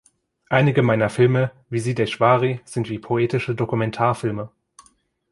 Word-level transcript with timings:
Einige 0.49 0.81
meiner 0.81 1.11
Filme 1.11 1.51
wie 1.69 1.79
„Siddheshwari“ 1.79 2.59
sind 2.65 2.89
wie 2.89 2.97
poetische 2.97 3.53
Dokumentarfilme. 3.53 4.49